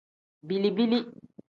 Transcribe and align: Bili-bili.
Bili-bili. 0.47 0.99